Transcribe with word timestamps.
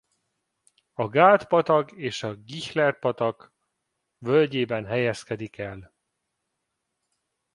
A 0.93 1.07
Gáld-patak 1.09 1.91
és 1.91 2.27
Ghilcer-patak 2.45 3.53
völgyében 4.17 4.85
helyezkedik 4.85 5.57
el. 5.57 5.93